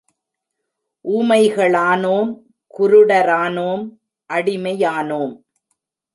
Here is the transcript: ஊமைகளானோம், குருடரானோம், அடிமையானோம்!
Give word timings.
ஊமைகளானோம், 1.05 2.31
குருடரானோம், 2.73 3.83
அடிமையானோம்! 4.29 5.33